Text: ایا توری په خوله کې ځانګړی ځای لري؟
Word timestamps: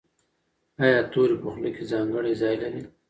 ایا 0.83 0.99
توری 1.11 1.35
په 1.41 1.47
خوله 1.53 1.69
کې 1.75 1.83
ځانګړی 1.91 2.33
ځای 2.41 2.55
لري؟ 2.61 2.81